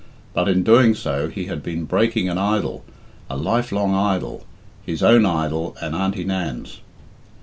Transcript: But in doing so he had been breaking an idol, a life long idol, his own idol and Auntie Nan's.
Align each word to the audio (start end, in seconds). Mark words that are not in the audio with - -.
But 0.33 0.47
in 0.49 0.63
doing 0.63 0.95
so 0.95 1.29
he 1.29 1.45
had 1.45 1.61
been 1.61 1.85
breaking 1.85 2.27
an 2.27 2.39
idol, 2.39 2.83
a 3.29 3.37
life 3.37 3.71
long 3.71 3.93
idol, 3.93 4.47
his 4.83 5.03
own 5.03 5.27
idol 5.27 5.77
and 5.79 5.93
Auntie 5.93 6.25
Nan's. 6.25 6.79